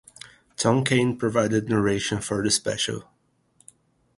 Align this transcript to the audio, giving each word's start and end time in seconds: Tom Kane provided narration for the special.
Tom 0.57 0.83
Kane 0.83 1.15
provided 1.15 1.69
narration 1.69 2.21
for 2.21 2.41
the 2.43 2.49
special. 2.49 3.03